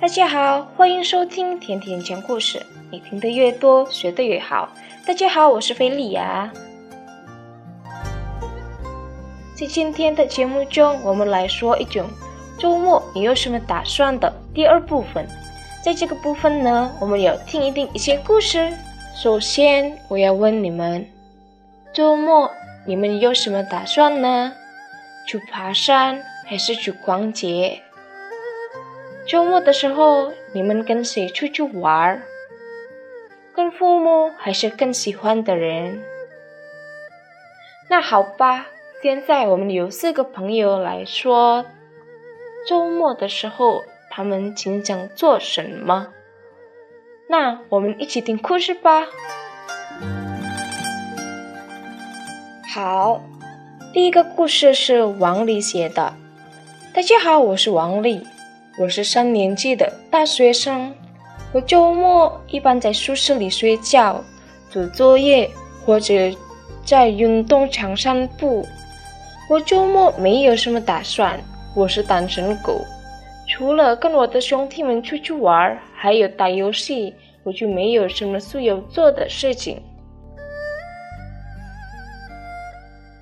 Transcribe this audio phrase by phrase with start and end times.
[0.00, 2.64] 大家好，欢迎收听甜甜讲故事。
[2.92, 4.68] 你听得越多，学得越好。
[5.04, 6.52] 大家好，我是菲利亚。
[9.56, 12.08] 在今天的节目中，我们来说一种
[12.56, 15.26] 周末你有什么打算的第二部分。
[15.84, 18.72] 在这个部分呢，我们要听一听一些故事。
[19.16, 21.04] 首先，我要问你们，
[21.92, 22.48] 周末
[22.86, 24.52] 你们有什么打算呢？
[25.26, 27.82] 去爬山还是去逛街？
[29.26, 32.22] 周末的时候，你们跟谁出去玩？
[33.54, 36.02] 跟父母还是更喜欢的人？
[37.88, 38.66] 那好吧，
[39.02, 41.64] 现在我们有四个朋友来说，
[42.68, 46.08] 周末的时候他们经常做什么？
[47.28, 49.06] 那我们一起听故事吧。
[52.74, 53.22] 好，
[53.92, 56.14] 第一个故事是王丽写的。
[56.94, 58.24] 大家好，我是王丽。
[58.78, 60.94] 我是三年级的大学生，
[61.52, 64.22] 我周末一般在宿舍里睡觉、
[64.70, 65.50] 做作业
[65.84, 66.14] 或者
[66.84, 68.64] 在运动场散步。
[69.50, 71.36] 我周末没有什么打算，
[71.74, 72.80] 我是单身狗，
[73.48, 79.82] 除了跟我的兄弟们出去玩，还有打游戏，我就没有什么需要做的事情。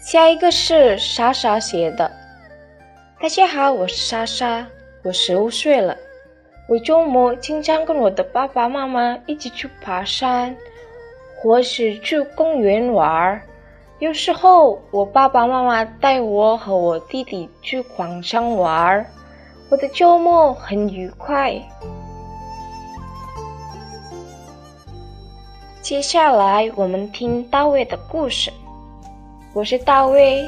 [0.00, 2.08] 下一个是莎莎写的，
[3.18, 4.66] 大家好，我是莎莎。
[5.02, 5.96] 我十五岁了，
[6.68, 10.54] 我周末经常跟我的爸爸妈妈一起去爬山，
[11.34, 13.40] 或是去公园玩儿。
[14.00, 19.06] 有时候我爸爸妈妈带我和我弟弟去广场玩儿，
[19.70, 21.54] 我的周末很愉快。
[25.80, 28.52] 接下来我们听大卫的故事。
[29.54, 30.44] 我是大卫，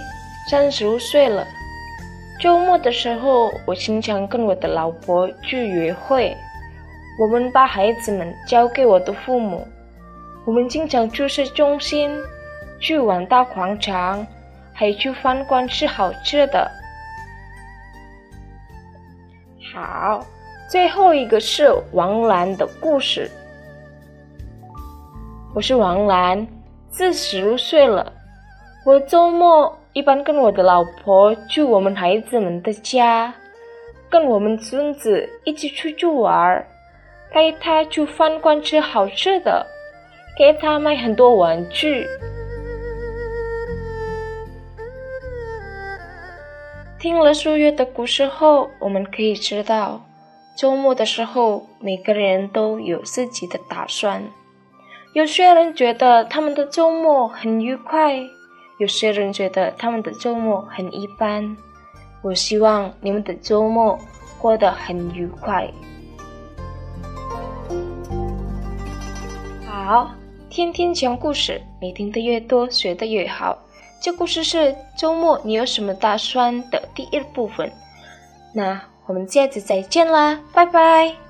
[0.51, 1.47] 三十五岁了。
[2.39, 6.37] 周末的时候，我经常跟我的老婆去约会。
[7.21, 9.67] 我们把孩子们交给我的父母。
[10.47, 12.17] 我们经常去市中心，
[12.79, 14.25] 去玩大广场，
[14.73, 16.71] 还去饭馆吃好吃的。
[19.75, 20.25] 好，
[20.71, 23.29] 最后一个是王兰的故事。
[25.55, 26.47] 我是王兰，
[26.91, 28.13] 四十岁了。
[28.87, 29.78] 我周末。
[29.93, 33.35] 一般跟我的老婆去我们孩子们的家，
[34.09, 36.65] 跟我们孙子一起出去玩，
[37.33, 39.67] 带他去饭馆吃好吃的，
[40.37, 42.07] 给他买很多玩具。
[47.01, 50.05] 听了数月的故事后，我们可以知道，
[50.57, 54.23] 周末的时候每个人都有自己的打算。
[55.15, 58.21] 有些人觉得他们的周末很愉快。
[58.79, 61.57] 有些人觉得他们的周末很一般，
[62.23, 63.99] 我希望你们的周末
[64.39, 65.69] 过得很愉快。
[69.67, 70.11] 好，
[70.49, 73.59] 天天讲故事，你听得越多，学得越好。
[74.01, 77.71] 这故事是周末你有什么打算的第一部分。
[78.55, 81.28] 那我们下次再见啦，拜拜。